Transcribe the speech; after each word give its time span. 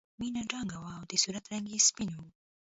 مینه 0.19 0.41
دنګه 0.51 0.77
وه 0.81 0.91
او 0.97 1.03
د 1.11 1.13
صورت 1.23 1.45
رنګ 1.51 1.65
یې 1.73 1.79
سپین 1.87 2.11
و 2.17 2.23